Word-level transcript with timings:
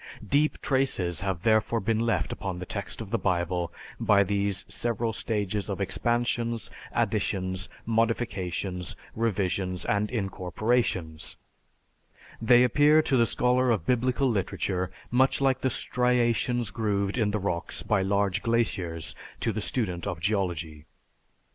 Deep 0.27 0.59
traces 0.61 1.21
have 1.21 1.43
therefore 1.43 1.79
been 1.79 1.99
left 1.99 2.31
upon 2.31 2.57
the 2.57 2.65
text 2.65 3.01
of 3.01 3.11
the 3.11 3.19
Bible 3.19 3.71
by 3.99 4.23
these 4.23 4.65
several 4.67 5.13
stages 5.13 5.69
of 5.69 5.79
expansions, 5.79 6.71
additions, 6.91 7.69
modifications, 7.85 8.95
revisions, 9.15 9.85
and 9.85 10.09
incorporations 10.09 11.35
they 12.41 12.63
appear 12.63 13.03
to 13.03 13.15
the 13.15 13.27
scholar 13.27 13.69
of 13.69 13.85
biblical 13.85 14.27
literature 14.27 14.89
much 15.11 15.39
like 15.39 15.61
the 15.61 15.69
striations 15.69 16.71
grooved 16.71 17.15
in 17.15 17.29
the 17.29 17.37
rocks 17.37 17.83
by 17.83 18.01
large 18.01 18.41
glaciers 18.41 19.13
to 19.39 19.53
the 19.53 19.61
student 19.61 20.07
of 20.07 20.19
Geology." 20.19 20.87